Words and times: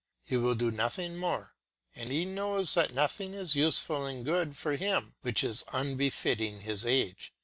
He 0.23 0.35
will 0.35 0.55
do 0.55 0.71
nothing 0.71 1.15
more, 1.15 1.53
and 1.93 2.09
he 2.11 2.25
knows 2.25 2.73
that 2.73 2.91
nothing 2.91 3.35
is 3.35 3.53
useful 3.55 4.07
and 4.07 4.25
good 4.25 4.57
for 4.57 4.75
him 4.75 5.13
which 5.21 5.43
is 5.43 5.61
unbefitting 5.73 6.61
his 6.61 6.87
age. 6.87 7.31